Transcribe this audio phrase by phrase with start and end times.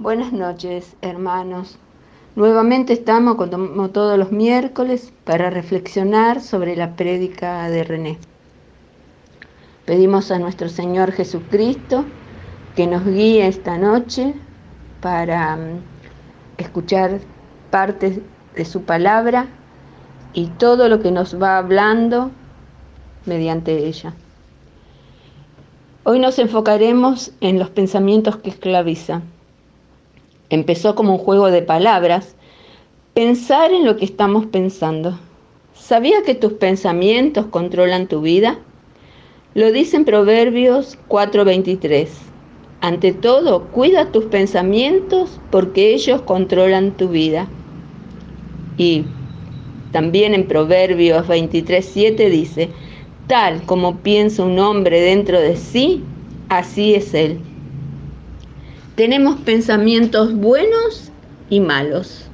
[0.00, 1.76] Buenas noches, hermanos.
[2.34, 8.18] Nuevamente estamos, como todos los miércoles, para reflexionar sobre la prédica de René.
[9.84, 12.06] Pedimos a nuestro Señor Jesucristo
[12.76, 14.32] que nos guíe esta noche
[15.02, 15.82] para mm,
[16.56, 17.20] escuchar
[17.70, 18.20] partes
[18.56, 19.48] de su palabra
[20.32, 22.30] y todo lo que nos va hablando
[23.26, 24.14] mediante ella.
[26.04, 29.39] Hoy nos enfocaremos en los pensamientos que esclavizan
[30.50, 32.34] Empezó como un juego de palabras.
[33.14, 35.18] Pensar en lo que estamos pensando.
[35.74, 38.58] ¿Sabías que tus pensamientos controlan tu vida?
[39.54, 42.08] Lo dice en Proverbios 4:23.
[42.80, 47.48] Ante todo, cuida tus pensamientos porque ellos controlan tu vida.
[48.76, 49.04] Y
[49.92, 52.70] también en Proverbios 23:7 dice,
[53.28, 56.02] tal como piensa un hombre dentro de sí,
[56.48, 57.38] así es él.
[59.00, 61.10] Tenemos pensamientos buenos
[61.48, 62.26] y malos,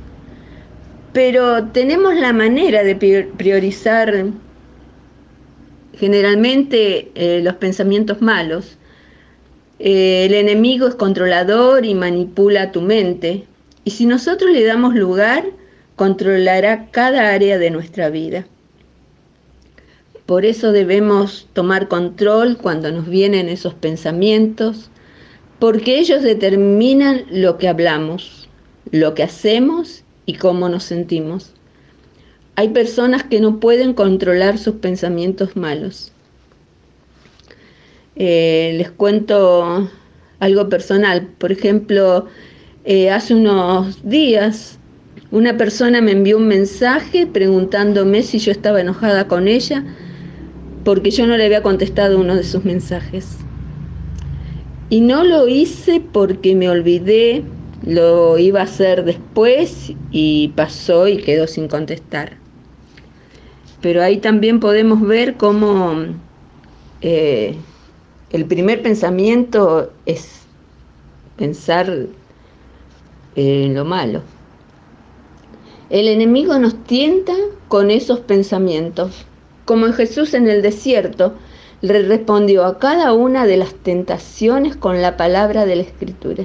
[1.13, 2.97] pero tenemos la manera de
[3.37, 4.33] priorizar
[5.95, 8.79] generalmente eh, los pensamientos malos.
[9.79, 13.45] Eh, el enemigo es controlador y manipula tu mente,
[13.85, 15.45] y si nosotros le damos lugar,
[15.95, 18.45] controlará cada área de nuestra vida.
[20.27, 24.91] Por eso debemos tomar control cuando nos vienen esos pensamientos,
[25.59, 28.49] porque ellos determinan lo que hablamos,
[28.91, 31.53] lo que hacemos y cómo nos sentimos.
[32.57, 36.13] Hay personas que no pueden controlar sus pensamientos malos.
[38.17, 39.91] Eh, les cuento
[40.41, 41.29] algo personal.
[41.39, 42.27] Por ejemplo,
[42.85, 44.79] eh, hace unos días
[45.31, 49.85] una persona me envió un mensaje preguntándome si yo estaba enojada con ella
[50.85, 53.46] porque yo no le había contestado uno de sus mensajes.
[54.89, 57.45] Y no lo hice porque me olvidé,
[57.85, 62.35] lo iba a hacer después y pasó y quedó sin contestar.
[63.81, 66.07] Pero ahí también podemos ver cómo
[67.01, 67.57] eh,
[68.31, 70.43] el primer pensamiento es
[71.37, 72.07] pensar
[73.35, 74.23] en lo malo.
[75.91, 77.35] El enemigo nos tienta
[77.69, 79.25] con esos pensamientos,
[79.65, 81.35] como Jesús en el desierto,
[81.89, 86.45] respondió a cada una de las tentaciones con la palabra de la Escritura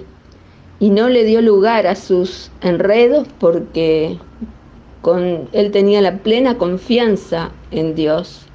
[0.80, 4.18] y no le dio lugar a sus enredos porque
[5.02, 8.48] con, él tenía la plena confianza en Dios.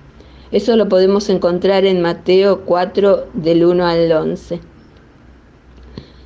[0.50, 4.60] Eso lo podemos encontrar en Mateo 4 del 1 al 11.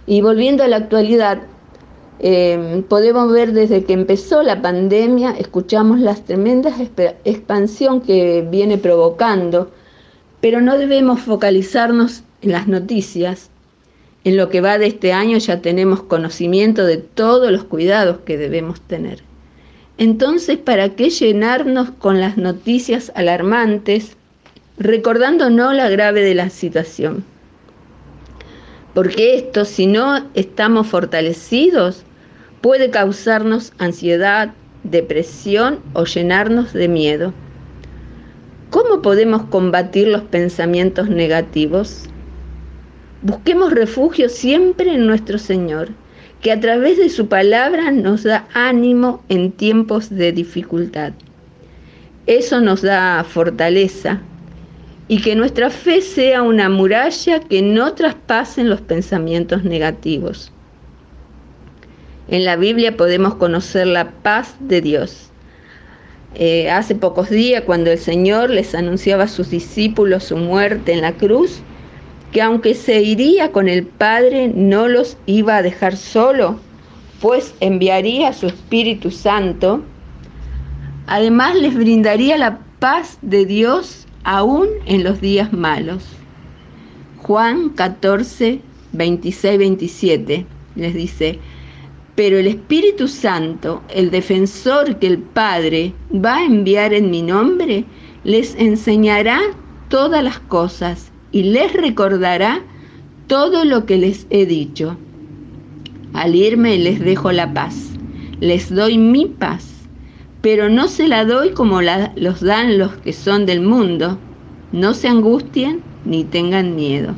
[0.06, 1.42] Y volviendo a la actualidad,
[2.18, 6.70] eh, podemos ver desde que empezó la pandemia, escuchamos la tremenda
[7.24, 9.70] expansión que viene provocando
[10.40, 13.50] pero no debemos focalizarnos en las noticias.
[14.24, 18.36] En lo que va de este año ya tenemos conocimiento de todos los cuidados que
[18.36, 19.22] debemos tener.
[19.98, 24.16] Entonces, ¿para qué llenarnos con las noticias alarmantes,
[24.78, 27.24] recordándonos la grave de la situación?
[28.94, 32.04] Porque esto, si no estamos fortalecidos,
[32.60, 34.52] puede causarnos ansiedad,
[34.84, 37.32] depresión o llenarnos de miedo.
[38.70, 42.04] ¿Cómo podemos combatir los pensamientos negativos?
[43.20, 45.88] Busquemos refugio siempre en nuestro Señor,
[46.40, 51.14] que a través de su palabra nos da ánimo en tiempos de dificultad.
[52.28, 54.20] Eso nos da fortaleza
[55.08, 60.52] y que nuestra fe sea una muralla que no traspasen los pensamientos negativos.
[62.28, 65.29] En la Biblia podemos conocer la paz de Dios
[66.34, 71.00] eh, hace pocos días cuando el Señor les anunciaba a sus discípulos su muerte en
[71.00, 71.60] la cruz,
[72.32, 76.60] que aunque se iría con el Padre, no los iba a dejar solo,
[77.20, 79.82] pues enviaría su Espíritu Santo.
[81.06, 86.04] Además les brindaría la paz de Dios aún en los días malos.
[87.18, 88.60] Juan 14,
[88.92, 90.46] 26, 27
[90.76, 91.38] les dice,
[92.14, 97.84] pero el Espíritu Santo, el defensor que el Padre va a enviar en mi nombre,
[98.24, 99.40] les enseñará
[99.88, 102.62] todas las cosas y les recordará
[103.26, 104.96] todo lo que les he dicho.
[106.12, 107.90] Al irme les dejo la paz,
[108.40, 109.70] les doy mi paz,
[110.40, 114.18] pero no se la doy como los dan los que son del mundo.
[114.72, 117.14] No se angustien ni tengan miedo.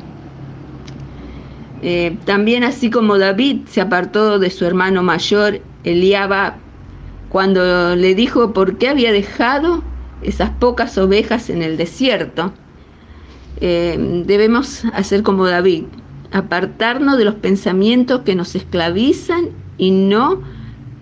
[1.85, 6.55] Eh, también así como David se apartó de su hermano mayor, Eliaba,
[7.27, 9.83] cuando le dijo por qué había dejado
[10.21, 12.53] esas pocas ovejas en el desierto.
[13.59, 15.83] Eh, debemos hacer como David,
[16.31, 20.41] apartarnos de los pensamientos que nos esclavizan y no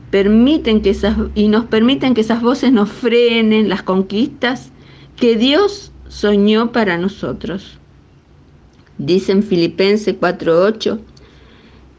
[0.09, 4.71] permiten que esas y nos permiten que esas voces nos frenen las conquistas
[5.15, 7.80] que Dios soñó para nosotros.
[8.97, 10.99] Dice en Filipenses 4:8,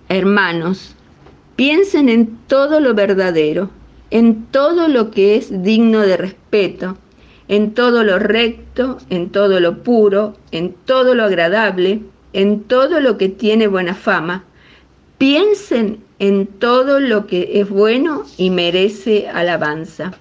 [0.08, 0.94] hermanos,
[1.56, 3.70] piensen en todo lo verdadero,
[4.10, 6.96] en todo lo que es digno de respeto,
[7.48, 12.02] en todo lo recto, en todo lo puro, en todo lo agradable,
[12.32, 14.44] en todo lo que tiene buena fama.
[15.18, 20.12] Piensen en todo lo que es bueno y merece alabanza.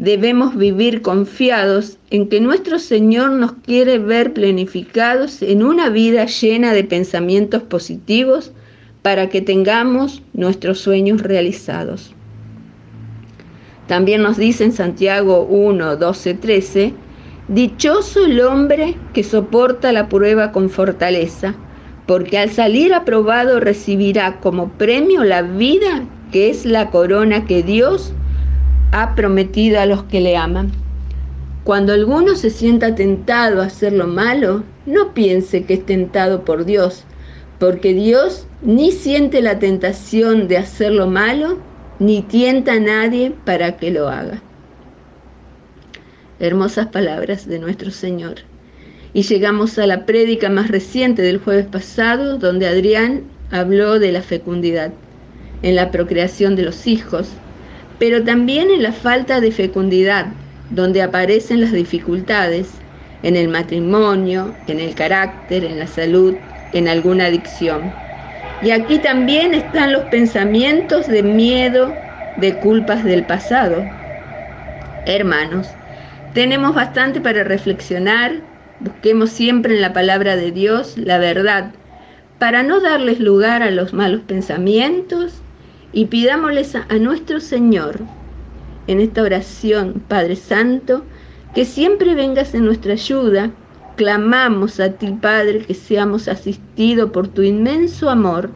[0.00, 6.72] Debemos vivir confiados en que nuestro Señor nos quiere ver planificados en una vida llena
[6.72, 8.50] de pensamientos positivos
[9.02, 12.14] para que tengamos nuestros sueños realizados.
[13.88, 16.94] También nos dice en Santiago 1, 12, 13,
[17.48, 21.54] Dichoso el hombre que soporta la prueba con fortaleza,
[22.06, 28.14] porque al salir aprobado recibirá como premio la vida que es la corona que Dios
[28.92, 30.72] ha prometido a los que le aman.
[31.64, 36.64] Cuando alguno se sienta tentado a hacer lo malo, no piense que es tentado por
[36.64, 37.04] Dios,
[37.58, 41.58] porque Dios ni siente la tentación de hacer lo malo,
[41.98, 44.42] ni tienta a nadie para que lo haga.
[46.40, 48.36] Hermosas palabras de nuestro Señor.
[49.12, 54.22] Y llegamos a la prédica más reciente del jueves pasado, donde Adrián habló de la
[54.22, 54.92] fecundidad,
[55.62, 57.28] en la procreación de los hijos,
[58.00, 60.28] pero también en la falta de fecundidad,
[60.70, 62.66] donde aparecen las dificultades,
[63.22, 66.34] en el matrimonio, en el carácter, en la salud,
[66.72, 67.92] en alguna adicción.
[68.62, 71.94] Y aquí también están los pensamientos de miedo,
[72.36, 73.84] de culpas del pasado.
[75.04, 75.68] Hermanos,
[76.32, 78.32] tenemos bastante para reflexionar,
[78.80, 81.72] busquemos siempre en la palabra de Dios la verdad,
[82.38, 85.42] para no darles lugar a los malos pensamientos
[85.92, 88.00] y pidámosles a, nuestro Señor
[88.86, 91.04] en esta oración, Padre Santo,
[91.54, 93.50] que siempre vengas en nuestra ayuda.
[93.96, 98.50] Clamamos a ti, Padre, que seamos asistidos por tu inmenso amor.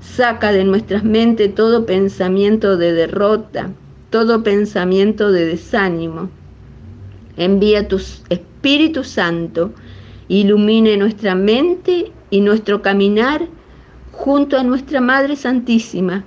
[0.00, 3.70] Saca de nuestras mentes todo pensamiento de derrota,
[4.10, 6.30] todo pensamiento de desánimo
[7.38, 7.96] Envía tu
[8.30, 9.72] Espíritu Santo,
[10.26, 13.46] ilumine nuestra mente y nuestro caminar
[14.10, 16.24] junto a nuestra Madre Santísima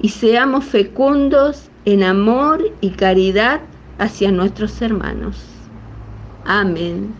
[0.00, 3.60] y seamos fecundos en amor y caridad
[3.98, 5.44] hacia nuestros hermanos.
[6.44, 7.14] Amén.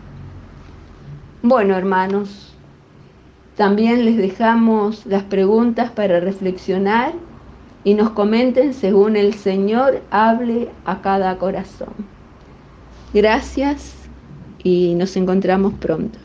[1.41, 2.53] Bueno, hermanos,
[3.55, 7.13] también les dejamos las preguntas para reflexionar
[7.83, 11.93] y nos comenten según el Señor hable a cada corazón.
[13.13, 13.93] Gracias
[14.63, 16.22] y nos encontramos pronto.